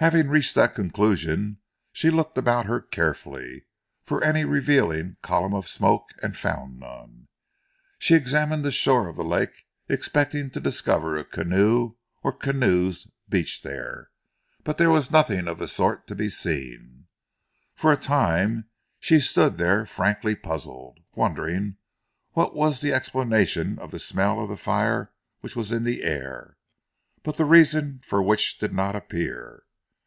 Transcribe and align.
Having 0.00 0.28
reached 0.28 0.54
that 0.54 0.76
conclusion, 0.76 1.58
she 1.92 2.08
looked 2.10 2.38
about 2.38 2.66
her 2.66 2.80
carefully 2.80 3.64
for 4.04 4.22
any 4.22 4.44
revealing 4.44 5.16
column 5.22 5.52
of 5.54 5.68
smoke, 5.68 6.10
and 6.22 6.36
found 6.36 6.78
none. 6.78 7.26
She 7.98 8.14
examined 8.14 8.64
the 8.64 8.70
shore 8.70 9.08
of 9.08 9.16
the 9.16 9.24
lake 9.24 9.66
expecting 9.88 10.50
to 10.52 10.60
discover 10.60 11.16
a 11.16 11.24
canoe 11.24 11.96
or 12.22 12.30
canoes 12.32 13.08
beached 13.28 13.64
there, 13.64 14.10
but 14.62 14.78
there 14.78 14.88
was 14.88 15.10
nothing 15.10 15.48
of 15.48 15.58
the 15.58 15.66
sort 15.66 16.06
to 16.06 16.14
be 16.14 16.28
seen. 16.28 17.08
For 17.74 17.90
a 17.92 17.96
time 17.96 18.68
she 19.00 19.18
stood 19.18 19.56
there 19.58 19.84
frankly 19.84 20.36
puzzled, 20.36 21.00
wondering 21.16 21.74
what 22.34 22.54
was 22.54 22.80
the 22.82 22.92
explanation 22.92 23.80
of 23.80 23.90
the 23.90 23.98
smell 23.98 24.38
of 24.48 24.60
fire 24.60 25.12
which 25.40 25.56
was 25.56 25.72
in 25.72 25.82
the 25.82 26.04
air, 26.04 26.56
but 27.24 27.36
the 27.36 27.44
reason 27.44 28.00
for 28.04 28.22
which 28.22 28.58
did 28.58 28.72
not 28.72 28.94
appear. 28.94 29.64